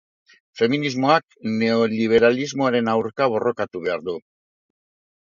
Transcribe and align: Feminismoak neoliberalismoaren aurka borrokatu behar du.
Feminismoak 0.61 1.37
neoliberalismoaren 1.59 2.93
aurka 2.97 3.31
borrokatu 3.37 3.87
behar 3.89 4.07
du. 4.13 4.21